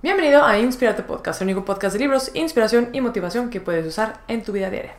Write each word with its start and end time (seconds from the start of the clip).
Bienvenido 0.00 0.44
a 0.44 0.56
Inspirarte 0.60 1.02
Podcast, 1.02 1.42
el 1.42 1.46
único 1.46 1.64
podcast 1.64 1.94
de 1.94 1.98
libros, 1.98 2.30
inspiración 2.34 2.90
y 2.92 3.00
motivación 3.00 3.50
que 3.50 3.60
puedes 3.60 3.84
usar 3.84 4.20
en 4.28 4.44
tu 4.44 4.52
vida 4.52 4.70
diaria. 4.70 4.94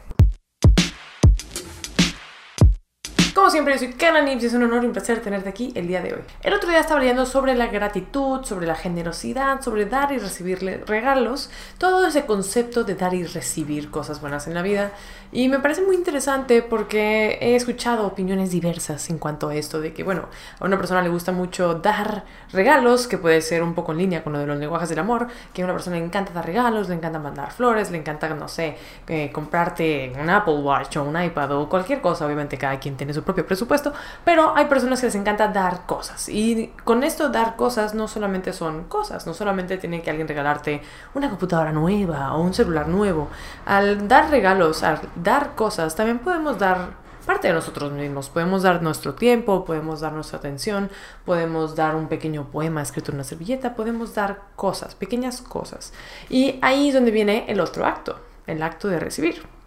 Como 3.49 3.54
siempre, 3.55 3.73
yo 3.73 3.79
soy 3.79 3.93
Kana 3.93 4.21
Nips 4.21 4.43
y 4.43 4.46
es 4.46 4.54
un 4.54 4.62
honor 4.62 4.83
y 4.83 4.85
un 4.85 4.93
placer 4.93 5.21
tenerte 5.21 5.49
aquí 5.49 5.71
el 5.73 5.88
día 5.88 6.03
de 6.03 6.13
hoy. 6.13 6.19
El 6.44 6.53
otro 6.53 6.69
día 6.69 6.81
estaba 6.81 6.99
leyendo 6.99 7.25
sobre 7.25 7.55
la 7.55 7.65
gratitud, 7.65 8.44
sobre 8.44 8.67
la 8.67 8.75
generosidad, 8.75 9.60
sobre 9.62 9.87
dar 9.87 10.12
y 10.12 10.19
recibir 10.19 10.60
regalos, 10.85 11.49
todo 11.79 12.06
ese 12.06 12.28
concepto 12.28 12.83
de 12.83 12.93
dar 12.93 13.15
y 13.15 13.24
recibir 13.24 13.89
cosas 13.89 14.21
buenas 14.21 14.46
en 14.46 14.53
la 14.53 14.62
vida. 14.62 14.92
Y 15.31 15.49
me 15.49 15.57
parece 15.60 15.81
muy 15.81 15.96
interesante 15.96 16.62
porque 16.62 17.39
he 17.41 17.55
escuchado 17.55 18.05
opiniones 18.05 18.52
diversas 18.52 19.09
en 19.09 19.17
cuanto 19.17 19.49
a 19.49 19.55
esto, 19.55 19.81
de 19.81 19.93
que, 19.93 20.03
bueno, 20.03 20.25
a 20.59 20.66
una 20.66 20.77
persona 20.77 21.02
le 21.02 21.09
gusta 21.09 21.31
mucho 21.31 21.73
dar 21.73 22.25
regalos, 22.52 23.07
que 23.07 23.17
puede 23.17 23.41
ser 23.41 23.63
un 23.63 23.73
poco 23.73 23.93
en 23.93 23.97
línea 23.97 24.23
con 24.23 24.34
lo 24.34 24.39
de 24.39 24.45
los 24.45 24.59
lenguajes 24.59 24.89
del 24.89 24.99
amor, 24.99 25.27
que 25.53 25.63
a 25.63 25.66
una 25.66 25.73
persona 25.73 25.97
le 25.97 26.05
encanta 26.05 26.34
dar 26.34 26.45
regalos, 26.45 26.88
le 26.88 26.95
encanta 26.95 27.17
mandar 27.17 27.52
flores, 27.52 27.89
le 27.89 27.97
encanta, 27.97 28.29
no 28.29 28.47
sé, 28.47 28.75
eh, 29.07 29.31
comprarte 29.31 30.13
un 30.20 30.29
Apple 30.29 30.59
Watch 30.61 30.97
o 30.97 31.03
un 31.03 31.20
iPad 31.20 31.52
o 31.53 31.67
cualquier 31.67 31.99
cosa, 31.99 32.27
obviamente 32.27 32.55
cada 32.55 32.79
quien 32.79 32.95
tiene 32.95 33.11
su 33.11 33.23
propio 33.23 33.38
presupuesto, 33.43 33.93
pero 34.23 34.55
hay 34.55 34.66
personas 34.66 34.99
que 34.99 35.07
les 35.07 35.16
encanta 35.16 35.48
dar 35.48 35.85
cosas. 35.85 36.29
Y 36.29 36.73
con 36.84 37.03
esto 37.03 37.29
dar 37.29 37.55
cosas 37.55 37.93
no 37.93 38.07
solamente 38.07 38.53
son 38.53 38.85
cosas, 38.85 39.25
no 39.27 39.34
solamente 39.34 39.77
tiene 39.77 40.02
que 40.02 40.09
alguien 40.09 40.27
regalarte 40.27 40.81
una 41.13 41.29
computadora 41.29 41.71
nueva 41.71 42.34
o 42.34 42.41
un 42.41 42.53
celular 42.53 42.88
nuevo. 42.88 43.29
Al 43.65 44.07
dar 44.07 44.29
regalos, 44.29 44.84
al 44.84 44.99
dar 45.15 45.55
cosas, 45.55 45.95
también 45.95 46.20
podemos 46.20 46.57
dar 46.59 47.09
parte 47.29 47.48
de 47.48 47.53
nosotros 47.53 47.91
mismos. 47.91 48.29
Podemos 48.29 48.63
dar 48.63 48.81
nuestro 48.81 49.13
tiempo, 49.13 49.63
podemos 49.63 49.99
dar 49.99 50.13
nuestra 50.13 50.40
atención, 50.40 50.90
podemos 51.26 51.76
dar 51.76 51.95
un 51.95 52.07
pequeño 52.07 52.49
poema 52.49 52.81
escrito 52.81 53.12
en 53.12 53.17
una 53.17 53.23
servilleta, 53.23 53.76
podemos 53.76 54.15
dar 54.15 54.41
cosas, 54.55 54.95
pequeñas 54.95 55.41
cosas. 55.41 55.93
Y 56.27 56.57
ahí 56.63 56.87
es 56.87 56.95
donde 56.95 57.12
viene 57.12 57.45
el 57.48 57.59
otro 57.59 57.85
acto, 57.85 58.20
el 58.48 58.63
acto 58.63 58.87
de 58.87 58.99
recibir. 58.99 59.59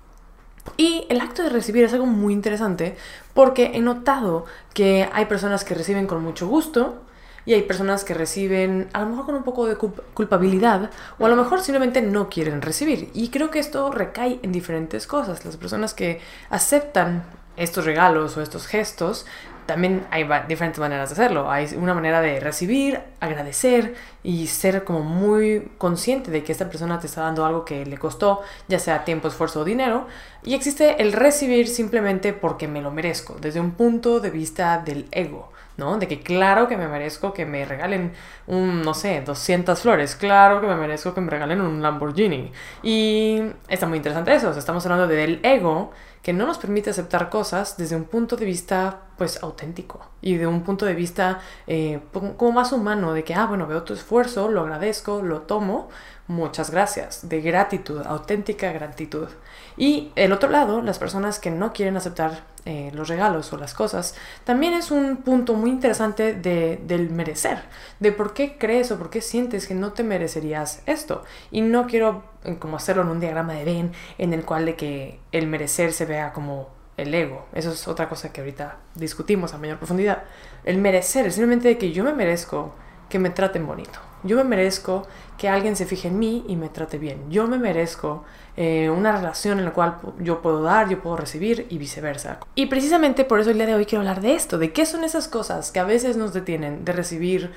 Y 0.77 1.07
el 1.09 1.21
acto 1.21 1.43
de 1.43 1.49
recibir 1.49 1.85
es 1.85 1.93
algo 1.93 2.07
muy 2.07 2.33
interesante 2.33 2.97
porque 3.35 3.73
he 3.75 3.81
notado 3.81 4.47
que 4.75 5.09
hay 5.13 5.27
personas 5.27 5.65
que 5.65 5.75
reciben 5.75 6.07
con 6.07 6.23
mucho 6.23 6.47
gusto 6.47 7.03
y 7.45 7.55
hay 7.55 7.63
personas 7.63 8.05
que 8.05 8.15
reciben 8.15 8.89
a 8.93 9.01
lo 9.01 9.07
mejor 9.07 9.27
con 9.27 9.35
un 9.35 9.43
poco 9.43 9.67
de 9.67 9.77
culpabilidad 9.77 10.91
o 11.19 11.27
a 11.27 11.29
lo 11.29 11.37
mejor 11.37 11.61
simplemente 11.61 12.01
no 12.01 12.29
quieren 12.29 12.63
recibir. 12.63 13.11
Y 13.15 13.29
creo 13.29 13.51
que 13.51 13.59
esto 13.59 13.91
recae 13.91 14.39
en 14.43 14.53
diferentes 14.53 15.07
cosas. 15.07 15.45
Las 15.45 15.57
personas 15.57 15.95
que 15.95 16.21
aceptan 16.51 17.25
estos 17.57 17.85
regalos 17.85 18.37
o 18.37 18.43
estos 18.43 18.67
gestos 18.67 19.27
también 19.67 20.07
hay 20.11 20.29
diferentes 20.49 20.81
maneras 20.81 21.11
de 21.11 21.13
hacerlo. 21.15 21.51
Hay 21.51 21.69
una 21.77 21.95
manera 21.95 22.21
de 22.21 22.41
recibir, 22.41 23.01
agradecer 23.21 23.95
y 24.23 24.49
ser 24.49 24.85
como 24.85 25.01
muy 25.01 25.71
consciente 25.79 26.31
de 26.31 26.43
que 26.43 26.53
esta 26.53 26.69
persona 26.69 26.99
te 26.99 27.07
está 27.07 27.23
dando 27.23 27.47
algo 27.47 27.65
que 27.65 27.87
le 27.87 27.97
costó, 27.99 28.43
ya 28.69 28.79
sea 28.79 29.05
tiempo, 29.05 29.29
esfuerzo 29.29 29.61
o 29.61 29.65
dinero. 29.65 30.07
Y 30.43 30.55
existe 30.55 31.01
el 31.01 31.13
recibir 31.13 31.69
simplemente 31.69 32.33
porque 32.33 32.67
me 32.67 32.83
lo 32.83 32.91
merezco, 32.91 33.37
desde 33.41 33.61
un 33.61 33.73
punto 33.73 34.21
de 34.21 34.31
vista 34.31 34.79
del 34.79 35.07
ego. 35.13 35.52
¿No? 35.77 35.99
De 35.99 36.09
que 36.09 36.21
claro 36.21 36.69
que 36.69 36.77
me 36.77 36.89
merezco 36.89 37.33
que 37.33 37.47
me 37.47 37.65
regalen 37.65 38.13
un, 38.47 38.83
no 38.83 38.95
sé, 38.95 39.23
200 39.23 39.81
flores, 39.81 40.17
claro 40.17 40.61
que 40.61 40.67
me 40.67 40.77
merezco 40.77 41.15
que 41.15 41.21
me 41.21 41.31
regalen 41.31 41.61
un 41.61 41.83
Lamborghini. 41.83 42.53
Y 42.83 43.43
está 43.69 43.87
muy 43.87 43.99
interesante 43.99 44.35
eso, 44.35 44.51
estamos 44.51 44.85
hablando 44.87 45.07
del 45.07 45.41
ego 45.43 45.93
que 46.23 46.33
no 46.33 46.47
nos 46.47 46.59
permite 46.59 46.91
aceptar 46.91 47.29
cosas 47.29 47.77
desde 47.77 47.97
un 47.97 48.05
punto 48.05 48.37
de 48.37 48.45
vista 48.45 49.01
pues 49.19 49.43
auténtico 49.43 50.01
y 50.21 50.37
de 50.37 50.47
un 50.47 50.63
punto 50.63 50.87
de 50.87 50.95
vista 50.95 51.41
eh, 51.67 52.01
como 52.13 52.53
más 52.53 52.73
humano 52.73 53.13
de 53.13 53.25
que 53.25 53.35
ah 53.35 53.47
bueno 53.47 53.67
veo 53.67 53.83
tu 53.83 53.93
esfuerzo 53.93 54.49
lo 54.49 54.63
agradezco 54.63 55.21
lo 55.21 55.43
tomo 55.43 55.89
muchas 56.29 56.71
gracias 56.71 57.29
de 57.29 57.41
gratitud 57.41 58.03
auténtica 58.07 58.73
gratitud 58.73 59.29
y 59.77 60.13
el 60.15 60.33
otro 60.33 60.49
lado 60.49 60.81
las 60.81 60.99
personas 60.99 61.41
que 61.41 61.51
no 61.51 61.73
quieren 61.73 61.97
aceptar 61.97 62.45
eh, 62.65 62.93
los 62.95 63.09
regalos 63.09 63.53
o 63.53 63.57
las 63.57 63.75
cosas 63.75 64.15
también 64.45 64.73
es 64.75 64.93
un 64.93 65.17
punto 65.17 65.55
muy 65.55 65.71
interesante 65.71 66.33
de, 66.33 66.81
del 66.87 67.11
merecer 67.11 67.59
de 67.99 68.13
por 68.13 68.35
qué 68.35 68.57
crees 68.57 68.93
o 68.93 68.99
por 68.99 69.11
qué 69.11 69.21
sientes 69.21 69.67
que 69.67 69.75
no 69.75 69.93
te 69.93 70.05
merecerías 70.05 70.83
esto 70.87 71.25
y 71.51 71.61
no 71.63 71.89
quiero 71.89 72.23
como 72.61 72.77
hacerlo 72.77 73.03
en 73.03 73.09
un 73.09 73.21
diagrama 73.21 73.55
de 73.55 73.65
Venn 73.65 73.93
en 74.19 74.33
el 74.33 74.45
cual 74.45 74.65
de 74.67 74.77
que 74.77 75.19
el 75.33 75.49
merecer 75.49 75.93
se 75.93 76.05
vea 76.05 76.33
como 76.33 76.69
el 76.97 77.15
ego. 77.15 77.47
Eso 77.53 77.73
es 77.73 77.89
otra 77.89 78.09
cosa 78.09 78.33
que 78.33 78.41
ahorita 78.41 78.77
discutimos 78.95 79.55
a 79.55 79.59
mayor 79.59 79.79
profundidad. 79.79 80.25
El 80.65 80.79
merecer 80.79 81.27
es 81.27 81.35
simplemente 81.35 81.79
que 81.79 81.93
yo 81.93 82.05
me 82.05 82.13
merezco 82.13 82.75
que 83.09 83.19
me 83.19 83.31
traten 83.31 83.67
bonito. 83.67 83.99
Yo 84.23 84.37
me 84.37 84.45
merezco 84.45 85.07
que 85.39 85.49
alguien 85.49 85.77
se 85.77 85.87
fije 85.87 86.09
en 86.09 86.19
mí 86.19 86.45
y 86.47 86.57
me 86.57 86.69
trate 86.69 86.99
bien. 86.99 87.31
Yo 87.31 87.47
me 87.47 87.59
merezco 87.59 88.25
eh, 88.57 88.91
una 88.91 89.13
relación 89.13 89.59
en 89.59 89.65
la 89.65 89.73
cual 89.73 89.97
yo 90.21 90.43
puedo 90.43 90.63
dar, 90.63 90.89
yo 90.89 91.01
puedo 91.01 91.17
recibir 91.17 91.67
y 91.71 91.79
viceversa. 91.79 92.39
Y 92.55 92.67
precisamente 92.67 93.25
por 93.25 93.41
eso 93.41 93.51
el 93.51 93.57
día 93.57 93.67
de 93.67 93.75
hoy 93.75 93.87
quiero 93.87 94.01
hablar 94.01 94.21
de 94.21 94.35
esto, 94.35 94.59
de 94.59 94.73
qué 94.73 94.87
son 94.87 95.05
esas 95.05 95.29
cosas 95.29 95.71
que 95.73 95.81
a 95.81 95.85
veces 95.85 96.17
nos 96.17 96.33
detienen 96.33 96.85
de 96.85 96.93
recibir 96.93 97.53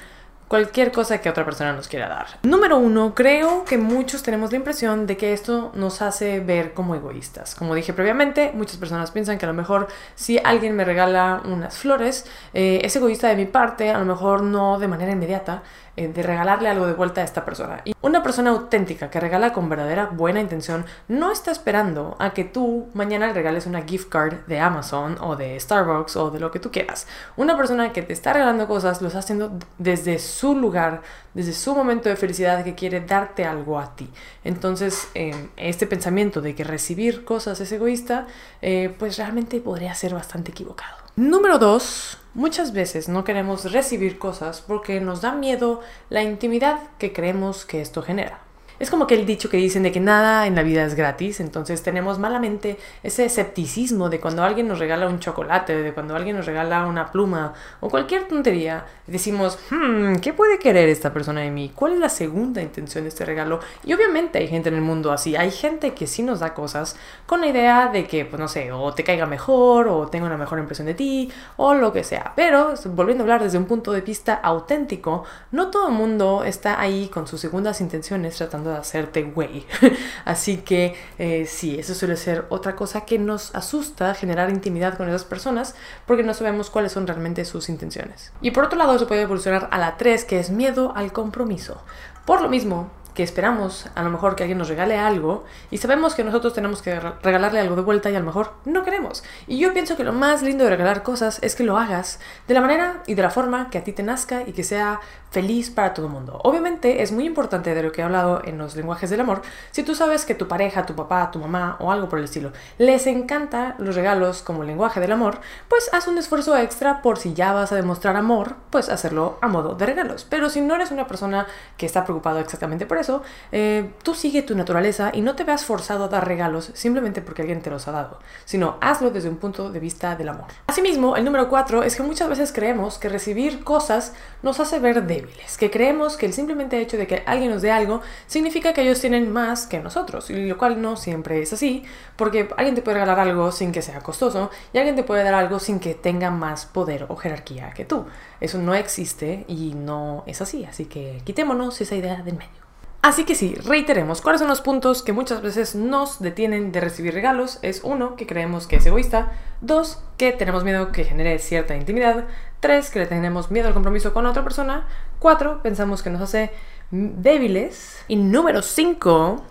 cualquier 0.48 0.92
cosa 0.92 1.20
que 1.22 1.30
otra 1.30 1.44
persona 1.44 1.74
nos 1.74 1.88
quiera 1.88 2.08
dar. 2.08 2.28
Número 2.44 2.78
uno, 2.78 3.16
creo 3.16 3.66
que 3.66 3.78
muchos 3.78 4.22
tenemos 4.24 4.52
la 4.52 4.58
impresión 4.58 5.08
de 5.08 5.18
que 5.18 5.34
esto 5.34 5.72
nos 5.76 6.02
hace 6.02 6.40
ver 6.40 6.74
como 6.74 6.96
egoístas. 6.96 7.56
Como 7.56 7.74
dije 7.74 7.94
previamente, 7.94 8.52
muchas 8.54 8.78
personas 8.78 9.12
piensan 9.12 9.38
que 9.38 9.46
a 9.46 9.50
lo 9.50 9.54
mejor 9.54 9.88
si 10.14 10.40
alguien 10.44 10.76
me 10.76 10.86
regala 10.86 11.42
unas 11.46 11.78
flores, 11.78 12.26
eh, 12.54 12.82
es 12.84 12.96
egoísta 12.96 13.28
de 13.28 13.36
mi 13.36 13.46
parte, 13.46 13.90
a 13.90 13.98
lo 13.98 14.06
mejor 14.06 14.44
no 14.44 14.78
de 14.78 14.88
manera 14.88 15.12
inmediata, 15.12 15.64
eh, 15.98 16.08
de 16.08 16.24
regalarle 16.24 16.70
algo 16.70 16.88
de 16.88 16.94
vuelta 16.94 17.22
a 17.22 17.24
esta 17.24 17.46
persona. 17.46 17.82
Y 17.86 17.96
una 18.02 18.22
persona 18.22 18.52
auténtica 18.52 19.10
que 19.10 19.20
regala 19.20 19.54
con 19.54 19.70
verdadera 19.70 20.08
buena 20.08 20.42
intención 20.42 20.86
no 21.08 21.32
está 21.32 21.52
esperando 21.52 22.16
a 22.20 22.32
que 22.34 22.44
tú 22.44 22.90
mañana 22.94 23.28
le 23.28 23.34
regales 23.34 23.66
una 23.66 23.82
gift 23.84 24.10
card 24.10 24.46
de 24.48 24.60
Amazon 24.60 25.18
o 25.22 25.36
de 25.36 25.60
Starbucks 25.60 26.16
o 26.18 26.32
de 26.32 26.40
lo 26.40 26.52
que 26.52 26.60
tú 26.60 26.72
quieras. 26.72 27.08
Una 27.38 27.56
persona 27.56 27.94
que 27.94 28.02
te 28.02 28.14
está 28.14 28.34
regalando 28.34 28.68
cosas 28.68 29.02
lo 29.02 29.08
está 29.08 29.20
haciendo 29.20 29.58
desde 29.78 30.20
su 30.20 30.56
lugar, 30.56 31.02
desde 31.34 31.54
su 31.54 31.74
momento 31.76 32.10
de 32.10 32.16
felicidad 32.16 32.64
que 32.64 32.76
quiere 32.76 33.02
darte 33.02 33.46
algo 33.46 33.80
a 33.80 33.96
ti. 33.96 34.10
Entonces, 34.44 35.08
em, 35.14 35.50
este 35.58 35.88
pensamiento 35.88 36.42
de 36.42 36.56
que 36.56 36.64
recibir 36.64 37.26
cosas 37.26 37.60
es 37.62 37.72
egoísta, 37.72 38.28
eh, 38.62 38.94
pues 39.00 39.18
realmente 39.18 39.60
podría 39.62 39.94
ser 39.96 40.14
bastante 40.14 40.52
equivocado. 40.52 40.96
Número 41.16 41.58
dos, 41.58 42.18
muchas 42.36 42.74
veces 42.74 43.10
no 43.10 43.24
queremos 43.24 43.72
recibir 43.72 44.20
cosas 44.20 44.62
porque 44.62 45.02
nos 45.02 45.22
da 45.22 45.34
miedo 45.34 45.82
la 46.10 46.22
intimidad 46.22 46.80
que 47.00 47.12
creemos 47.12 47.66
que 47.66 47.82
esto 47.82 48.04
genera. 48.04 48.45
Es 48.80 48.90
como 48.90 49.08
que 49.08 49.16
el 49.16 49.26
dicho 49.26 49.50
que 49.50 49.58
dicen 49.58 49.84
de 49.84 49.92
que 49.92 50.00
nada 50.00 50.48
en 50.48 50.56
la 50.56 50.64
vida 50.64 50.84
es 50.84 50.96
gratis, 50.96 51.40
entonces 51.40 51.82
tenemos 51.84 52.20
malamente 52.20 52.78
ese 53.04 53.26
escepticismo 53.26 54.10
de 54.10 54.20
cuando 54.20 54.44
alguien 54.44 54.68
nos 54.68 54.80
regala 54.80 55.08
un 55.08 55.20
chocolate, 55.20 55.82
de 55.82 55.94
cuando 55.94 56.16
alguien 56.16 56.36
nos 56.36 56.46
regala 56.46 56.86
una 56.86 57.12
pluma 57.12 57.54
o 57.80 57.90
cualquier 57.90 58.28
tontería, 58.28 58.86
decimos, 59.08 59.58
hmm, 59.70 60.16
¿qué 60.16 60.34
puede 60.34 60.60
querer 60.60 60.90
esta 60.90 61.14
persona 61.14 61.42
de 61.42 61.52
mí? 61.52 61.72
¿Cuál 61.74 61.94
es 61.94 62.00
la 62.00 62.10
segunda 62.10 62.62
intención 62.62 63.04
de 63.04 63.10
este 63.10 63.26
regalo? 63.26 63.60
Y 63.84 63.94
obviamente 63.94 64.40
hay 64.40 64.48
gente 64.48 64.70
en 64.70 64.76
el 64.76 64.82
mundo 64.82 65.12
así, 65.12 65.36
hay 65.36 65.52
gente 65.52 65.94
que 65.94 66.08
sí 66.08 66.24
nos 66.24 66.40
da 66.40 66.54
cosas 66.54 66.98
con 67.26 67.42
la 67.42 67.48
idea 67.48 67.88
de 67.88 68.06
que, 68.06 68.26
pues 68.26 68.40
no 68.40 68.48
sé, 68.48 68.72
o 68.72 68.94
te 68.94 69.04
caiga 69.04 69.26
mejor, 69.26 69.88
o 69.88 70.08
tenga 70.08 70.26
una 70.26 70.38
mejor 70.38 70.60
impresión 70.60 70.88
de 70.88 70.94
ti, 70.94 71.32
o 71.58 71.74
lo 71.74 71.94
que 71.94 72.04
sea. 72.04 72.34
Pero, 72.36 72.74
volviendo 72.88 73.24
a 73.24 73.26
hablar 73.26 73.44
desde 73.44 73.58
un 73.58 73.66
punto 73.66 73.92
de 73.92 74.02
vista 74.02 74.36
auténtico, 74.36 75.24
no 75.52 75.72
todo 75.72 75.88
el 75.90 75.94
mundo 75.94 76.44
está 76.44 76.80
ahí 76.80 77.08
con 77.08 77.28
sus 77.28 77.42
segundas 77.42 77.82
intenciones 77.82 78.36
tratando 78.36 78.65
de 78.72 78.78
hacerte 78.78 79.24
güey. 79.24 79.66
Así 80.26 80.58
que 80.58 80.96
eh, 81.18 81.46
sí, 81.48 81.80
eso 81.80 81.94
suele 81.94 82.18
ser 82.18 82.46
otra 82.50 82.76
cosa 82.76 83.06
que 83.06 83.20
nos 83.20 83.54
asusta 83.56 84.14
generar 84.14 84.50
intimidad 84.50 84.98
con 84.98 85.08
esas 85.08 85.26
personas 85.26 85.76
porque 86.06 86.24
no 86.24 86.34
sabemos 86.34 86.70
cuáles 86.70 86.92
son 86.92 87.08
realmente 87.08 87.46
sus 87.46 87.70
intenciones. 87.70 88.32
Y 88.42 88.52
por 88.52 88.66
otro 88.66 88.78
lado, 88.78 88.98
se 88.98 89.06
puede 89.06 89.22
evolucionar 89.22 89.70
a 89.72 89.78
la 89.78 89.98
3, 89.98 90.26
que 90.26 90.40
es 90.40 90.50
miedo 90.50 90.94
al 90.96 91.12
compromiso. 91.12 91.82
Por 92.26 92.42
lo 92.42 92.50
mismo, 92.50 92.90
que 93.16 93.24
esperamos 93.24 93.88
a 93.96 94.04
lo 94.04 94.12
mejor 94.12 94.36
que 94.36 94.44
alguien 94.44 94.60
nos 94.60 94.68
regale 94.68 94.98
algo 94.98 95.46
y 95.72 95.78
sabemos 95.78 96.14
que 96.14 96.24
nosotros 96.24 96.54
tenemos 96.54 96.82
que 96.82 97.00
regalarle 97.00 97.60
algo 97.60 97.76
de 97.76 97.82
vuelta 97.82 98.12
y 98.12 98.16
a 98.16 98.20
lo 98.20 98.26
mejor 98.26 98.52
no 98.66 98.84
queremos. 98.84 99.24
Y 99.48 99.58
yo 99.58 99.74
pienso 99.74 99.98
que 99.98 100.04
lo 100.04 100.14
más 100.14 100.44
lindo 100.44 100.66
de 100.66 100.70
regalar 100.70 101.02
cosas 101.02 101.40
es 101.42 101.56
que 101.56 101.64
lo 101.64 101.78
hagas 101.78 102.20
de 102.48 102.54
la 102.54 102.62
manera 102.62 103.02
y 103.08 103.16
de 103.16 103.22
la 103.22 103.32
forma 103.32 103.70
que 103.70 103.78
a 103.78 103.84
ti 103.84 103.94
te 103.94 104.04
nazca 104.04 104.44
y 104.46 104.52
que 104.52 104.64
sea 104.64 105.00
feliz 105.32 105.70
para 105.70 105.94
todo 105.94 106.06
el 106.06 106.12
mundo. 106.12 106.40
Obviamente 106.44 107.02
es 107.02 107.12
muy 107.12 107.26
importante 107.26 107.74
de 107.74 107.84
lo 107.84 107.92
que 107.92 108.02
he 108.02 108.04
hablado 108.04 108.42
en 108.46 108.58
los 108.58 108.76
lenguajes 108.76 109.10
del 109.10 109.22
amor. 109.22 109.42
Si 109.72 109.84
tú 109.84 109.96
sabes 109.96 110.26
que 110.26 110.36
tu 110.36 110.48
pareja, 110.48 110.86
tu 110.86 110.96
papá, 110.96 111.32
tu 111.32 111.40
mamá 111.40 111.78
o 111.80 111.92
algo 111.92 112.08
por 112.08 112.20
el 112.20 112.26
estilo 112.26 112.52
les 112.78 113.08
encanta 113.08 113.76
los 113.78 113.96
regalos 113.96 114.42
como 114.42 114.64
lenguaje 114.64 115.00
del 115.00 115.12
amor, 115.12 115.40
pues 115.70 115.90
haz 115.94 116.08
un 116.08 116.18
esfuerzo 116.18 116.58
extra 116.58 117.02
por 117.02 117.18
si 117.18 117.34
ya 117.34 117.54
vas 117.54 117.72
a 117.72 117.76
demostrar 117.76 118.16
amor, 118.16 118.56
pues 118.70 118.90
hacerlo 118.90 119.38
a 119.42 119.48
modo 119.48 119.76
de 119.76 119.86
regalos. 119.86 120.26
Pero 120.30 120.50
si 120.50 120.62
no 120.62 120.76
eres 120.76 120.92
una 120.92 121.08
persona 121.08 121.48
que 121.78 121.86
está 121.86 122.04
preocupado 122.04 122.40
exactamente 122.40 122.86
por 122.86 122.98
eso, 122.98 123.05
eh, 123.52 123.92
tú 124.04 124.14
sigue 124.14 124.42
tu 124.42 124.56
naturaleza 124.56 125.12
y 125.14 125.22
no 125.22 125.36
te 125.36 125.44
veas 125.44 125.66
forzado 125.66 126.06
a 126.06 126.08
dar 126.08 126.28
regalos 126.28 126.72
simplemente 126.74 127.22
porque 127.22 127.42
alguien 127.42 127.62
te 127.62 127.70
los 127.70 127.88
ha 127.88 127.92
dado, 127.92 128.20
sino 128.46 128.78
hazlo 128.82 129.12
desde 129.12 129.30
un 129.30 129.38
punto 129.38 129.72
de 129.72 129.80
vista 129.80 130.16
del 130.16 130.30
amor. 130.30 130.48
Asimismo, 130.68 131.16
el 131.16 131.26
número 131.26 131.50
cuatro 131.50 131.84
es 131.84 131.96
que 131.96 132.04
muchas 132.04 132.30
veces 132.30 132.52
creemos 132.52 132.98
que 132.98 133.10
recibir 133.10 133.64
cosas 133.64 134.14
nos 134.44 134.60
hace 134.60 134.80
ver 134.80 135.06
débiles, 135.06 135.58
que 135.58 135.72
creemos 135.72 136.18
que 136.18 136.26
el 136.26 136.34
simplemente 136.34 136.80
hecho 136.80 136.98
de 136.98 137.08
que 137.08 137.24
alguien 137.26 137.52
nos 137.52 137.62
dé 137.62 137.72
algo 137.72 138.02
significa 138.28 138.74
que 138.74 138.82
ellos 138.82 139.00
tienen 139.00 139.32
más 139.32 139.68
que 139.68 139.80
nosotros, 139.80 140.30
y 140.30 140.48
lo 140.48 140.58
cual 140.58 140.82
no 140.82 140.98
siempre 140.98 141.42
es 141.42 141.54
así, 141.54 141.84
porque 142.16 142.50
alguien 142.58 142.76
te 142.76 142.82
puede 142.82 143.00
regalar 143.00 143.20
algo 143.20 143.52
sin 143.52 143.72
que 143.72 143.82
sea 143.82 144.02
costoso 144.02 144.50
y 144.74 144.78
alguien 144.78 144.96
te 144.96 145.04
puede 145.04 145.24
dar 145.24 145.34
algo 145.34 145.60
sin 145.60 145.80
que 145.80 145.94
tenga 145.94 146.32
más 146.32 146.66
poder 146.66 147.06
o 147.10 147.16
jerarquía 147.16 147.72
que 147.72 147.86
tú. 147.86 148.06
Eso 148.40 148.58
no 148.58 148.76
existe 148.76 149.46
y 149.48 149.74
no 149.74 150.24
es 150.28 150.42
así, 150.42 150.66
así 150.66 150.86
que 150.86 151.22
quitémonos 151.24 151.80
esa 151.82 151.96
idea 151.96 152.22
del 152.22 152.36
medio. 152.36 152.65
Así 153.06 153.24
que 153.24 153.36
sí, 153.36 153.54
reiteremos, 153.54 154.20
¿cuáles 154.20 154.40
son 154.40 154.48
los 154.48 154.62
puntos 154.62 155.04
que 155.04 155.14
muchas 155.14 155.44
veces 155.44 155.76
nos 155.76 156.20
detienen 156.20 156.72
de 156.72 156.82
recibir 156.82 157.14
regalos? 157.14 157.60
Es 157.62 157.82
uno, 157.84 158.16
que 158.16 158.26
creemos 158.26 158.66
que 158.66 158.78
es 158.78 158.86
egoísta, 158.88 159.32
dos, 159.62 160.02
que 160.18 160.32
tenemos 160.32 160.64
miedo 160.64 160.92
que 160.92 161.04
genere 161.04 161.38
cierta 161.38 161.76
intimidad, 161.76 162.26
tres, 162.62 162.90
que 162.90 162.98
le 162.98 163.06
tenemos 163.06 163.52
miedo 163.52 163.68
al 163.68 163.76
compromiso 163.76 164.12
con 164.12 164.26
otra 164.26 164.42
persona, 164.42 164.88
cuatro, 165.20 165.62
pensamos 165.62 166.02
que 166.02 166.10
nos 166.10 166.20
hace 166.20 166.50
débiles 166.90 168.04
y 168.08 168.16
número 168.16 168.64
cinco, 168.64 169.44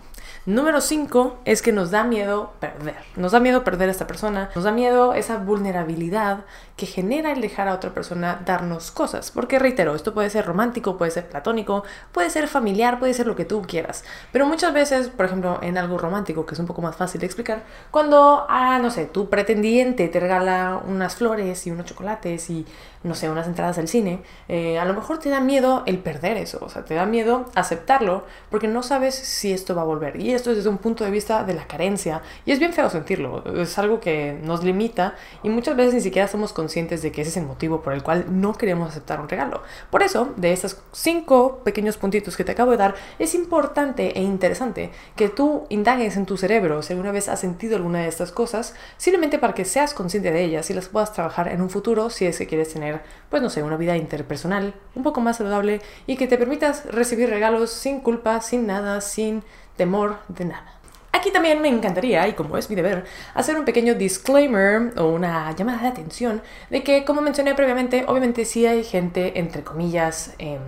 Número 0.45 0.79
5 0.79 1.39
es 1.45 1.63
que 1.63 1.71
nos 1.71 1.89
da 1.89 2.03
miedo 2.03 2.53
perder. 2.59 2.97
Nos 3.15 3.31
da 3.31 3.39
miedo 3.39 3.63
perder 3.63 3.89
a 3.89 3.91
esta 3.91 4.05
persona. 4.05 4.51
Nos 4.53 4.63
da 4.63 4.71
miedo 4.71 5.15
esa 5.15 5.37
vulnerabilidad 5.37 6.45
que 6.75 6.85
genera 6.85 7.31
el 7.31 7.39
dejar 7.39 7.69
a 7.69 7.73
otra 7.73 7.93
persona 7.93 8.41
darnos 8.45 8.91
cosas. 8.91 9.31
Porque 9.31 9.59
reitero, 9.59 9.95
esto 9.95 10.13
puede 10.13 10.29
ser 10.29 10.45
romántico, 10.45 10.97
puede 10.97 11.11
ser 11.11 11.27
platónico, 11.29 11.83
puede 12.11 12.29
ser 12.29 12.47
familiar, 12.47 12.99
puede 12.99 13.13
ser 13.13 13.27
lo 13.27 13.35
que 13.35 13.45
tú 13.45 13.61
quieras. 13.61 14.03
Pero 14.31 14.45
muchas 14.45 14.73
veces, 14.73 15.07
por 15.07 15.25
ejemplo, 15.25 15.59
en 15.61 15.77
algo 15.77 15.97
romántico, 15.97 16.45
que 16.45 16.53
es 16.53 16.59
un 16.59 16.65
poco 16.65 16.81
más 16.81 16.95
fácil 16.95 17.21
de 17.21 17.27
explicar, 17.27 17.63
cuando, 17.91 18.45
ah, 18.49 18.79
no 18.79 18.91
sé, 18.91 19.05
tu 19.05 19.29
pretendiente 19.29 20.07
te 20.09 20.19
regala 20.19 20.81
unas 20.85 21.15
flores 21.15 21.65
y 21.65 21.71
unos 21.71 21.85
chocolates 21.85 22.49
y, 22.49 22.65
no 23.03 23.15
sé, 23.15 23.29
unas 23.29 23.47
entradas 23.47 23.77
al 23.77 23.87
cine, 23.87 24.21
eh, 24.49 24.77
a 24.77 24.83
lo 24.83 24.93
mejor 24.93 25.19
te 25.19 25.29
da 25.29 25.39
miedo 25.39 25.83
el 25.85 25.99
perder 25.99 26.35
eso. 26.35 26.59
O 26.61 26.67
sea, 26.67 26.83
te 26.83 26.95
da 26.95 27.05
miedo 27.05 27.45
aceptarlo 27.55 28.25
porque 28.49 28.67
no 28.67 28.83
sabes 28.83 29.15
si 29.15 29.53
esto 29.53 29.75
va 29.75 29.83
a 29.83 29.85
volver. 29.85 30.19
Y 30.19 30.33
esto 30.33 30.51
es 30.51 30.57
desde 30.57 30.69
un 30.69 30.79
punto 30.79 31.05
de 31.05 31.11
vista 31.11 31.45
de 31.45 31.53
la 31.53 31.67
carencia. 31.67 32.21
Y 32.45 32.51
es 32.51 32.59
bien 32.59 32.73
feo 32.73 32.89
sentirlo, 32.89 33.43
es 33.55 33.77
algo 33.77 34.01
que 34.01 34.37
nos 34.43 34.63
limita 34.63 35.15
y 35.41 35.49
muchas 35.49 35.77
veces 35.77 35.93
ni 35.93 36.01
siquiera 36.01 36.27
somos 36.27 36.51
conscientes 36.51 36.64
de 37.01 37.11
que 37.11 37.21
ese 37.21 37.29
es 37.29 37.37
el 37.37 37.45
motivo 37.45 37.81
por 37.81 37.93
el 37.93 38.03
cual 38.03 38.25
no 38.29 38.53
queremos 38.53 38.89
aceptar 38.89 39.19
un 39.19 39.29
regalo. 39.29 39.61
Por 39.89 40.03
eso, 40.03 40.33
de 40.35 40.51
estos 40.51 40.77
cinco 40.91 41.61
pequeños 41.63 41.97
puntitos 41.97 42.35
que 42.35 42.43
te 42.43 42.51
acabo 42.51 42.71
de 42.71 42.77
dar, 42.77 42.95
es 43.19 43.35
importante 43.35 44.17
e 44.17 44.21
interesante 44.21 44.91
que 45.15 45.29
tú 45.29 45.65
indagues 45.69 46.17
en 46.17 46.25
tu 46.25 46.37
cerebro 46.37 46.81
si 46.81 46.93
alguna 46.93 47.11
vez 47.11 47.29
has 47.29 47.39
sentido 47.39 47.75
alguna 47.75 47.99
de 47.99 48.07
estas 48.07 48.31
cosas, 48.31 48.75
simplemente 48.97 49.39
para 49.39 49.53
que 49.53 49.65
seas 49.65 49.93
consciente 49.93 50.31
de 50.31 50.43
ellas 50.43 50.69
y 50.69 50.73
las 50.73 50.87
puedas 50.87 51.13
trabajar 51.13 51.47
en 51.47 51.61
un 51.61 51.69
futuro 51.69 52.09
si 52.09 52.25
es 52.25 52.37
que 52.37 52.47
quieres 52.47 52.73
tener, 52.73 53.01
pues 53.29 53.41
no 53.41 53.49
sé, 53.49 53.63
una 53.63 53.77
vida 53.77 53.95
interpersonal 53.97 54.73
un 54.95 55.03
poco 55.03 55.21
más 55.21 55.37
saludable 55.37 55.81
y 56.07 56.17
que 56.17 56.27
te 56.27 56.37
permitas 56.37 56.85
recibir 56.85 57.29
regalos 57.29 57.71
sin 57.71 58.01
culpa, 58.01 58.41
sin 58.41 58.67
nada, 58.67 59.01
sin 59.01 59.43
temor 59.77 60.17
de 60.27 60.45
nada. 60.45 60.75
Aquí 61.15 61.31
también 61.31 61.61
me 61.61 61.69
encantaría, 61.69 62.27
y 62.27 62.33
como 62.33 62.57
es 62.57 62.69
mi 62.69 62.75
deber, 62.75 63.05
hacer 63.35 63.55
un 63.55 63.63
pequeño 63.63 63.95
disclaimer 63.95 64.91
o 64.97 65.05
una 65.05 65.55
llamada 65.55 65.81
de 65.83 65.87
atención 65.87 66.41
de 66.69 66.83
que, 66.83 67.05
como 67.05 67.21
mencioné 67.21 67.55
previamente, 67.55 68.03
obviamente 68.05 68.43
sí 68.43 68.65
hay 68.65 68.83
gente, 68.83 69.39
entre 69.39 69.63
comillas, 69.63 70.33
eh, 70.39 70.59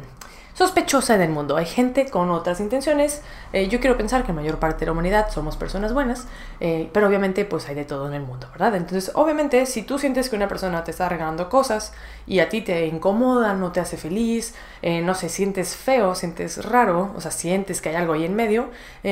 sospechosa 0.57 1.13
en 1.13 1.21
el 1.21 1.29
mundo. 1.29 1.55
Hay 1.55 1.67
gente 1.67 2.09
con 2.09 2.31
otras 2.31 2.59
intenciones. 2.59 3.21
Eh, 3.53 3.67
yo 3.67 3.79
quiero 3.79 3.95
pensar 3.95 4.23
que 4.23 4.29
la 4.29 4.33
mayor 4.33 4.57
parte 4.57 4.79
de 4.79 4.85
la 4.87 4.93
humanidad 4.93 5.29
somos 5.29 5.55
personas 5.55 5.93
buenas, 5.93 6.27
eh, 6.59 6.89
pero 6.93 7.07
obviamente 7.07 7.45
pues 7.45 7.69
hay 7.69 7.75
de 7.75 7.85
todo 7.85 8.07
en 8.07 8.15
el 8.15 8.23
mundo, 8.23 8.47
¿verdad? 8.51 8.75
Entonces, 8.75 9.11
obviamente, 9.13 9.67
si 9.67 9.83
tú 9.83 9.99
sientes 9.99 10.29
que 10.29 10.35
una 10.35 10.47
persona 10.47 10.83
te 10.83 10.89
está 10.89 11.07
regalando 11.09 11.47
cosas 11.47 11.93
y 12.25 12.39
a 12.39 12.49
ti 12.49 12.61
te 12.61 12.87
incomoda, 12.87 13.53
no 13.53 13.71
te 13.71 13.79
hace 13.79 13.97
feliz, 13.97 14.55
eh, 14.81 15.01
no 15.01 15.13
sé, 15.13 15.29
sientes 15.29 15.75
feo, 15.75 16.15
sientes 16.15 16.65
raro, 16.65 17.13
o 17.15 17.21
sea, 17.21 17.29
sientes 17.29 17.79
que 17.79 17.89
hay 17.89 17.95
algo 17.95 18.13
ahí 18.13 18.25
en 18.25 18.35
medio, 18.35 18.69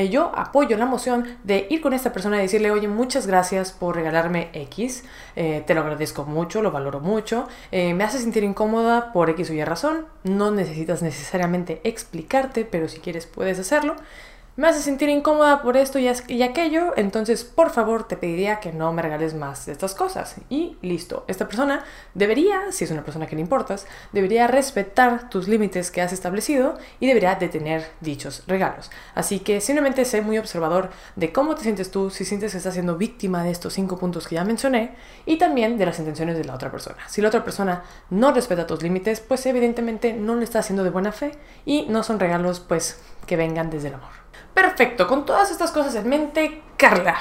yo 0.09 0.31
apoyo 0.35 0.77
la 0.77 0.85
emoción 0.85 1.37
de 1.43 1.67
ir 1.69 1.81
con 1.81 1.93
esta 1.93 2.11
persona 2.11 2.37
y 2.37 2.41
decirle, 2.41 2.71
oye, 2.71 2.87
muchas 2.87 3.27
gracias 3.27 3.71
por 3.71 3.95
regalarme 3.95 4.49
X, 4.53 5.03
te 5.35 5.73
lo 5.73 5.81
agradezco 5.81 6.25
mucho, 6.25 6.61
lo 6.61 6.71
valoro 6.71 6.99
mucho, 6.99 7.47
me 7.71 8.03
hace 8.03 8.19
sentir 8.19 8.43
incómoda 8.43 9.13
por 9.13 9.29
X 9.29 9.51
o 9.51 9.53
Y 9.53 9.63
razón, 9.63 10.05
no 10.23 10.51
necesitas 10.51 11.01
necesariamente 11.01 11.34
explicarte, 11.83 12.65
pero 12.65 12.87
si 12.87 12.99
quieres 12.99 13.25
puedes 13.25 13.59
hacerlo 13.59 13.95
me 14.57 14.69
hace 14.69 14.81
sentir 14.81 15.09
incómoda 15.09 15.61
por 15.61 15.75
esto 15.75 15.99
y, 15.99 16.07
aquello, 16.07 16.93
entonces 16.95 17.43
por 17.43 17.71
favor 17.71 18.07
te 18.07 18.15
pediría 18.15 18.61
que 18.61 18.71
no 18.71 18.93
me 18.93 19.01
regales 19.01 19.33
más 19.33 19.65
de 19.65 19.73
estas 19.73 19.93
cosas. 19.93 20.35
Y 20.49 20.77
listo, 20.81 21.25
esta 21.27 21.47
persona 21.47 21.83
debería, 22.13 22.71
si 22.71 22.85
es 22.85 22.91
una 22.91 23.03
persona 23.03 23.27
que 23.27 23.35
le 23.35 23.41
importas, 23.41 23.85
debería 24.13 24.47
respetar 24.47 25.29
tus 25.29 25.49
límites 25.49 25.91
que 25.91 26.01
has 26.01 26.13
establecido 26.13 26.77
y 27.01 27.07
debería 27.07 27.35
detener 27.35 27.85
dichos 27.99 28.43
regalos. 28.47 28.91
Así 29.13 29.39
que 29.39 29.59
simplemente 29.59 30.05
sé 30.05 30.21
muy 30.21 30.37
observador 30.37 30.89
de 31.17 31.33
cómo 31.33 31.55
te 31.55 31.63
sientes 31.63 31.91
tú, 31.91 32.09
si 32.09 32.23
sientes 32.23 32.53
que 32.53 32.57
estás 32.57 32.75
siendo 32.75 32.97
víctima 32.97 33.43
de 33.43 33.51
estos 33.51 33.73
cinco 33.73 33.97
puntos 33.97 34.27
que 34.27 34.35
ya 34.35 34.45
mencioné 34.45 34.95
y 35.25 35.37
también 35.37 35.77
de 35.77 35.85
las 35.85 35.99
intenciones 35.99 36.37
de 36.37 36.45
la 36.45 36.55
otra 36.55 36.71
persona. 36.71 36.97
Si 37.07 37.21
la 37.21 37.27
otra 37.27 37.43
persona 37.43 37.83
no 38.09 38.31
respeta 38.31 38.65
tus 38.65 38.81
límites, 38.81 39.19
pues 39.19 39.45
evidentemente 39.45 40.13
no 40.13 40.35
lo 40.35 40.41
está 40.41 40.59
haciendo 40.59 40.85
de 40.85 40.91
buena 40.91 41.11
fe 41.11 41.33
y 41.65 41.87
no 41.89 42.03
son 42.03 42.19
regalos 42.19 42.61
pues 42.61 43.01
que 43.25 43.35
vengan 43.35 43.69
desde 43.69 43.89
el 43.89 43.95
amor. 43.95 44.24
Perfecto, 44.55 45.05
con 45.07 45.25
todas 45.25 45.51
estas 45.51 45.71
cosas 45.71 45.95
en 45.95 46.07
mente, 46.07 46.61
Carla. 46.77 47.17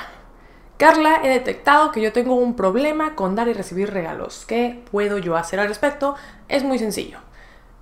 Carla, 0.76 1.20
he 1.24 1.28
detectado 1.28 1.90
que 1.90 2.00
yo 2.00 2.12
tengo 2.12 2.36
un 2.36 2.54
problema 2.54 3.16
con 3.16 3.34
dar 3.34 3.48
y 3.48 3.52
recibir 3.52 3.92
regalos. 3.92 4.44
¿Qué 4.46 4.84
puedo 4.92 5.18
yo 5.18 5.36
hacer 5.36 5.58
al 5.58 5.66
respecto? 5.66 6.14
Es 6.48 6.62
muy 6.62 6.78
sencillo. 6.78 7.18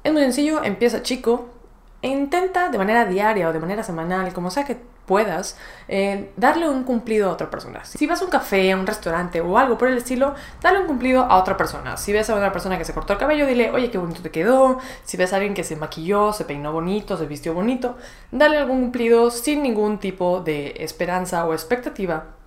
Es 0.04 0.12
muy 0.12 0.22
sencillo, 0.22 0.64
empieza 0.64 1.02
chico, 1.02 1.50
intenta 2.08 2.69
de 2.69 2.78
manera 2.78 3.04
diaria 3.04 3.49
o 3.49 3.52
de 3.52 3.60
manera 3.60 3.82
semanal, 3.82 4.32
como 4.32 4.50
sea 4.50 4.64
que 4.64 4.76
puedas, 5.06 5.56
eh, 5.88 6.32
darle 6.37 6.69
un 6.69 6.84
cumplido 6.84 7.28
a 7.28 7.32
otra 7.32 7.50
persona. 7.50 7.84
Si 7.84 8.06
vas 8.06 8.22
a 8.22 8.25
un 8.25 8.31
café, 8.31 8.72
a 8.72 8.76
un 8.76 8.87
restaurante 8.87 9.40
o 9.40 9.58
algo 9.58 9.76
por 9.78 9.88
el 9.88 9.99
estilo, 9.99 10.34
dale 10.60 10.81
un 10.81 10.87
cumplido 10.87 11.25
a 11.25 11.37
otra 11.37 11.56
persona. 11.56 11.96
Si 11.96 12.12
ves 12.12 12.31
a 12.31 12.34
una 12.34 12.52
persona 12.52 12.78
que 12.78 12.84
se 12.84 12.94
cortó 12.94 13.12
el 13.12 13.19
cabello, 13.19 13.46
dile, 13.46 13.70
oye, 13.70 13.90
qué 13.90 13.99
bonito 13.99 14.22
te 14.22 14.31
quedó. 14.31 14.78
Si 15.04 15.16
ves 15.16 15.32
a 15.32 15.37
alguien 15.37 15.54
que 15.54 15.64
se 15.64 15.76
maquilló, 15.76 16.32
se 16.32 16.44
peinó 16.44 16.72
bonito, 16.72 17.16
se 17.16 17.26
vistió 17.26 17.54
bonito, 17.54 17.96
dale 18.31 18.58
algún 18.58 18.81
cumplido 18.81 19.31
sin 19.31 19.62
ningún 19.62 19.98
tipo 19.98 20.40
de 20.40 20.75
esperanza 20.78 21.44
o 21.44 21.52
expectativa 21.52 22.42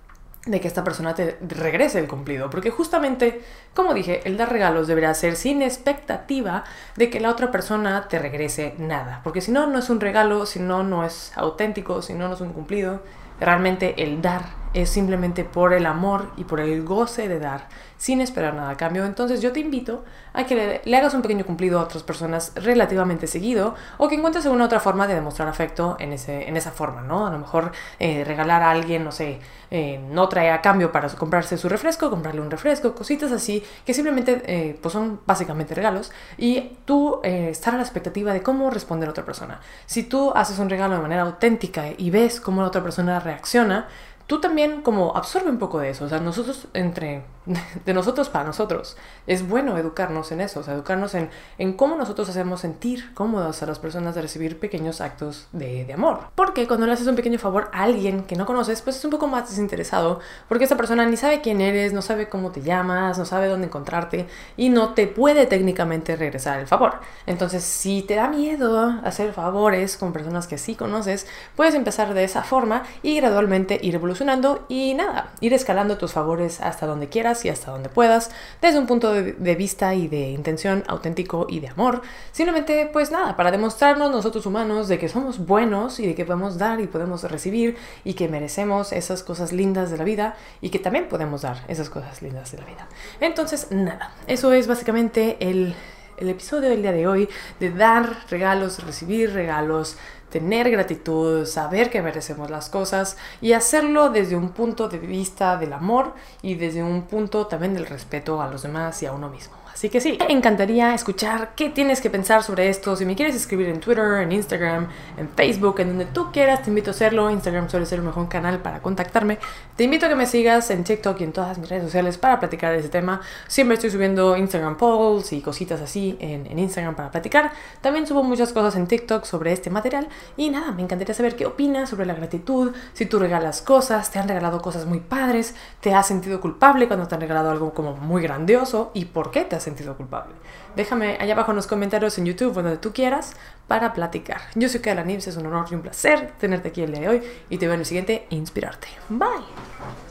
de 0.46 0.60
que 0.60 0.68
esta 0.68 0.84
persona 0.84 1.14
te 1.14 1.38
regrese 1.46 1.98
el 1.98 2.08
cumplido. 2.08 2.48
Porque 2.48 2.70
justamente, 2.70 3.42
como 3.74 3.92
dije, 3.92 4.22
el 4.24 4.36
dar 4.36 4.50
regalos 4.50 4.86
deberá 4.86 5.12
ser 5.12 5.36
sin 5.36 5.60
expectativa 5.60 6.64
de 6.96 7.10
que 7.10 7.20
la 7.20 7.30
otra 7.30 7.50
persona 7.50 8.08
te 8.08 8.18
regrese 8.18 8.74
nada. 8.78 9.20
Porque 9.24 9.40
si 9.40 9.50
no, 9.50 9.66
no 9.66 9.78
es 9.78 9.90
un 9.90 10.00
regalo, 10.00 10.46
si 10.46 10.60
no, 10.60 10.82
no 10.82 11.04
es 11.04 11.32
auténtico, 11.36 12.00
si 12.00 12.14
no, 12.14 12.28
no 12.28 12.34
es 12.34 12.40
un 12.40 12.52
cumplido. 12.52 13.02
Realmente 13.40 14.02
el 14.02 14.22
dar 14.22 14.44
es 14.76 14.90
simplemente 14.90 15.42
por 15.42 15.72
el 15.72 15.86
amor 15.86 16.30
y 16.36 16.44
por 16.44 16.60
el 16.60 16.84
goce 16.84 17.28
de 17.28 17.38
dar 17.38 17.68
sin 17.96 18.20
esperar 18.20 18.52
nada 18.52 18.68
a 18.68 18.76
cambio. 18.76 19.06
Entonces 19.06 19.40
yo 19.40 19.50
te 19.50 19.60
invito 19.60 20.04
a 20.34 20.44
que 20.44 20.82
le, 20.84 20.96
hagas 20.96 21.14
un 21.14 21.22
pequeño 21.22 21.46
cumplido 21.46 21.80
a 21.80 21.84
otras 21.84 22.02
personas 22.02 22.52
relativamente 22.54 23.26
seguido 23.26 23.74
o 23.96 24.06
que 24.06 24.16
encuentres 24.16 24.44
alguna 24.44 24.66
otra 24.66 24.78
forma 24.78 25.06
de 25.06 25.14
demostrar 25.14 25.48
afecto 25.48 25.96
en, 25.98 26.12
ese, 26.12 26.46
en 26.46 26.58
esa 26.58 26.72
forma, 26.72 27.00
¿no? 27.00 27.26
A 27.26 27.30
lo 27.30 27.38
mejor 27.38 27.72
eh, 27.98 28.22
regalar 28.24 28.62
a 28.62 28.70
alguien, 28.70 29.02
no 29.02 29.12
sé, 29.12 29.40
eh, 29.70 29.98
no 30.10 30.28
trae 30.28 30.50
a 30.50 30.60
cambio 30.60 30.92
para 30.92 31.08
comprarse 31.08 31.56
su 31.56 31.70
refresco, 31.70 32.10
comprarle 32.10 32.42
un 32.42 32.50
refresco, 32.50 32.94
cositas 32.94 33.32
así 33.32 33.64
que 33.86 33.94
simplemente 33.94 34.42
eh, 34.44 34.78
pues 34.80 34.92
son 34.92 35.20
básicamente 35.24 35.74
regalos 35.74 36.12
y 36.36 36.76
tú 36.84 37.20
estar 37.22 37.72
a 37.72 37.78
la 37.78 37.82
expectativa 37.82 38.34
de 38.34 38.42
cómo 38.42 38.68
responder 38.68 39.08
a 39.08 39.12
otra 39.12 39.24
persona. 39.24 39.60
Si 39.86 40.02
tú 40.02 40.32
haces 40.34 40.58
un 40.58 40.68
regalo 40.68 40.96
de 40.96 41.00
manera 41.00 41.22
auténtica 41.22 41.86
y 41.96 42.10
ves 42.10 42.40
cómo 42.40 42.60
la 42.60 42.68
otra 42.68 42.82
persona 42.82 43.20
reacciona, 43.20 43.88
tú 44.26 44.40
también 44.40 44.82
como 44.82 45.16
absorbe 45.16 45.50
un 45.50 45.58
poco 45.58 45.78
de 45.78 45.90
eso, 45.90 46.04
o 46.04 46.08
sea, 46.08 46.20
nosotros 46.20 46.68
entre, 46.74 47.22
de 47.84 47.94
nosotros 47.94 48.28
para 48.28 48.44
nosotros, 48.44 48.96
es 49.26 49.48
bueno 49.48 49.78
educarnos 49.78 50.32
en 50.32 50.40
eso, 50.40 50.60
o 50.60 50.62
sea, 50.62 50.74
educarnos 50.74 51.14
en, 51.14 51.30
en 51.58 51.74
cómo 51.74 51.96
nosotros 51.96 52.28
hacemos 52.28 52.60
sentir 52.60 53.14
cómodas 53.14 53.62
a 53.62 53.66
las 53.66 53.78
personas 53.78 54.14
de 54.14 54.22
recibir 54.22 54.58
pequeños 54.58 55.00
actos 55.00 55.46
de, 55.52 55.84
de, 55.84 55.92
amor. 55.92 56.20
Porque 56.34 56.66
cuando 56.66 56.86
le 56.86 56.92
haces 56.92 57.06
un 57.06 57.16
pequeño 57.16 57.38
favor 57.38 57.70
a 57.72 57.84
alguien 57.84 58.24
que 58.24 58.36
no 58.36 58.46
conoces, 58.46 58.82
pues 58.82 58.96
es 58.96 59.04
un 59.04 59.10
poco 59.10 59.28
más 59.28 59.48
desinteresado, 59.48 60.20
porque 60.48 60.64
esa 60.64 60.76
persona 60.76 61.06
ni 61.06 61.16
sabe 61.16 61.40
quién 61.40 61.60
eres, 61.60 61.92
no 61.92 62.02
sabe 62.02 62.28
cómo 62.28 62.50
te 62.50 62.62
llamas, 62.62 63.18
no 63.18 63.24
sabe 63.24 63.46
dónde 63.46 63.66
encontrarte 63.66 64.26
y 64.56 64.68
no 64.68 64.94
te 64.94 65.06
puede 65.06 65.46
técnicamente 65.46 66.16
regresar 66.16 66.58
el 66.58 66.66
favor. 66.66 66.94
Entonces, 67.26 67.62
si 67.62 68.02
te 68.02 68.16
da 68.16 68.28
miedo 68.28 69.00
hacer 69.04 69.32
favores 69.32 69.96
con 69.96 70.12
personas 70.12 70.46
que 70.46 70.58
sí 70.58 70.74
conoces, 70.74 71.26
puedes 71.54 71.74
empezar 71.74 72.14
de 72.14 72.24
esa 72.24 72.42
forma 72.42 72.82
y 73.02 73.16
gradualmente 73.16 73.78
ir 73.82 73.94
evolucionando 73.94 74.64
y 74.68 74.94
nada, 74.94 75.32
ir 75.40 75.52
escalando 75.52 75.96
tus 75.96 76.12
favores 76.12 76.60
hasta 76.60 76.86
donde 76.86 77.08
quieras 77.08 77.35
y 77.44 77.48
hasta 77.48 77.70
donde 77.70 77.88
puedas, 77.88 78.30
desde 78.60 78.78
un 78.78 78.86
punto 78.86 79.12
de 79.12 79.54
vista 79.54 79.94
y 79.94 80.08
de 80.08 80.30
intención 80.30 80.84
auténtico 80.86 81.46
y 81.48 81.60
de 81.60 81.68
amor. 81.68 82.02
Simplemente, 82.32 82.88
pues 82.92 83.10
nada, 83.10 83.36
para 83.36 83.50
demostrarnos 83.50 84.10
nosotros 84.10 84.46
humanos 84.46 84.88
de 84.88 84.98
que 84.98 85.08
somos 85.08 85.38
buenos 85.38 86.00
y 86.00 86.06
de 86.06 86.14
que 86.14 86.24
podemos 86.24 86.58
dar 86.58 86.80
y 86.80 86.86
podemos 86.86 87.22
recibir 87.24 87.76
y 88.04 88.14
que 88.14 88.28
merecemos 88.28 88.92
esas 88.92 89.22
cosas 89.22 89.52
lindas 89.52 89.90
de 89.90 89.98
la 89.98 90.04
vida 90.04 90.36
y 90.60 90.70
que 90.70 90.78
también 90.78 91.08
podemos 91.08 91.42
dar 91.42 91.64
esas 91.68 91.90
cosas 91.90 92.22
lindas 92.22 92.52
de 92.52 92.58
la 92.58 92.64
vida. 92.64 92.88
Entonces, 93.20 93.68
nada, 93.70 94.12
eso 94.26 94.52
es 94.52 94.66
básicamente 94.66 95.36
el, 95.40 95.74
el 96.18 96.28
episodio 96.28 96.70
del 96.70 96.82
día 96.82 96.92
de 96.92 97.06
hoy, 97.06 97.28
de 97.60 97.70
dar 97.70 98.24
regalos, 98.30 98.82
recibir 98.84 99.32
regalos, 99.32 99.96
tener 100.30 100.70
gratitud, 100.70 101.46
saber 101.46 101.90
que 101.90 102.02
merecemos 102.02 102.50
las 102.50 102.68
cosas 102.68 103.16
y 103.40 103.52
hacerlo 103.52 104.10
desde 104.10 104.36
un 104.36 104.50
punto 104.50 104.88
de 104.88 104.98
vista 104.98 105.56
del 105.56 105.72
amor 105.72 106.14
y 106.42 106.54
desde 106.54 106.82
un 106.82 107.02
punto 107.02 107.46
también 107.46 107.74
del 107.74 107.86
respeto 107.86 108.42
a 108.42 108.48
los 108.48 108.62
demás 108.62 109.02
y 109.02 109.06
a 109.06 109.12
uno 109.12 109.28
mismo. 109.28 109.65
Así 109.76 109.90
que 109.90 110.00
sí, 110.00 110.16
me 110.26 110.32
encantaría 110.32 110.94
escuchar 110.94 111.50
qué 111.54 111.68
tienes 111.68 112.00
que 112.00 112.08
pensar 112.08 112.42
sobre 112.42 112.70
esto. 112.70 112.96
Si 112.96 113.04
me 113.04 113.14
quieres 113.14 113.36
escribir 113.36 113.68
en 113.68 113.78
Twitter, 113.78 114.22
en 114.22 114.32
Instagram, 114.32 114.88
en 115.18 115.28
Facebook, 115.28 115.80
en 115.80 115.88
donde 115.88 116.06
tú 116.06 116.32
quieras, 116.32 116.62
te 116.62 116.70
invito 116.70 116.92
a 116.92 116.92
hacerlo. 116.92 117.30
Instagram 117.30 117.68
suele 117.68 117.84
ser 117.84 117.98
el 117.98 118.06
mejor 118.06 118.26
canal 118.30 118.60
para 118.60 118.80
contactarme. 118.80 119.38
Te 119.76 119.84
invito 119.84 120.06
a 120.06 120.08
que 120.08 120.14
me 120.14 120.24
sigas 120.24 120.70
en 120.70 120.82
TikTok 120.82 121.20
y 121.20 121.24
en 121.24 121.34
todas 121.34 121.58
mis 121.58 121.68
redes 121.68 121.84
sociales 121.84 122.16
para 122.16 122.40
platicar 122.40 122.72
de 122.72 122.78
ese 122.78 122.88
tema. 122.88 123.20
Siempre 123.48 123.74
estoy 123.74 123.90
subiendo 123.90 124.34
Instagram 124.38 124.78
polls 124.78 125.34
y 125.34 125.42
cositas 125.42 125.82
así 125.82 126.16
en, 126.20 126.46
en 126.46 126.58
Instagram 126.58 126.94
para 126.94 127.10
platicar. 127.10 127.52
También 127.82 128.06
subo 128.06 128.22
muchas 128.22 128.54
cosas 128.54 128.76
en 128.76 128.86
TikTok 128.86 129.26
sobre 129.26 129.52
este 129.52 129.68
material. 129.68 130.08
Y 130.38 130.48
nada, 130.48 130.72
me 130.72 130.80
encantaría 130.80 131.14
saber 131.14 131.36
qué 131.36 131.44
opinas 131.44 131.90
sobre 131.90 132.06
la 132.06 132.14
gratitud, 132.14 132.72
si 132.94 133.04
tú 133.04 133.18
regalas 133.18 133.60
cosas, 133.60 134.10
te 134.10 134.18
han 134.18 134.26
regalado 134.26 134.62
cosas 134.62 134.86
muy 134.86 135.00
padres, 135.00 135.54
te 135.82 135.92
has 135.92 136.06
sentido 136.06 136.40
culpable 136.40 136.86
cuando 136.86 137.06
te 137.06 137.14
han 137.14 137.20
regalado 137.20 137.50
algo 137.50 137.74
como 137.74 137.94
muy 137.94 138.22
grandioso 138.22 138.90
y 138.94 139.04
por 139.04 139.30
qué 139.30 139.44
te 139.44 139.56
has 139.56 139.65
sentido 139.66 139.96
culpable. 139.96 140.34
Déjame 140.76 141.18
allá 141.20 141.34
abajo 141.34 141.50
en 141.50 141.56
los 141.56 141.66
comentarios 141.66 142.16
en 142.18 142.26
YouTube 142.26 142.54
donde 142.54 142.78
tú 142.78 142.92
quieras 142.92 143.34
para 143.66 143.92
platicar. 143.92 144.40
Yo 144.54 144.68
soy 144.68 144.80
Kayla 144.80 145.04
Nibs, 145.04 145.26
es 145.26 145.36
un 145.36 145.46
honor 145.46 145.66
y 145.70 145.74
un 145.74 145.82
placer 145.82 146.32
tenerte 146.38 146.68
aquí 146.68 146.82
el 146.82 146.92
día 146.92 147.00
de 147.02 147.08
hoy 147.08 147.22
y 147.50 147.58
te 147.58 147.66
veo 147.66 147.74
en 147.74 147.80
el 147.80 147.86
siguiente 147.86 148.26
Inspirarte. 148.30 148.88
Bye. 149.08 150.05